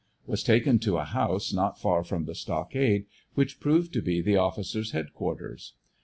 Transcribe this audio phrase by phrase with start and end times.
[0.25, 3.05] Was taken to a house not far from the stockade,
[3.35, 5.75] which proved to be the officers head quarters.